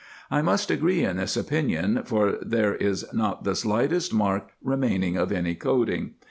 I 0.31 0.41
must 0.41 0.71
agree 0.71 1.03
in 1.05 1.17
this 1.17 1.37
opinion, 1.37 2.01
for 2.05 2.39
there 2.41 2.73
is 2.73 3.05
not 3.13 3.43
the 3.43 3.53
slightest 3.53 4.11
mark 4.11 4.49
remaining 4.63 5.15
of 5.15 5.31
any 5.31 5.53
coating. 5.53 6.15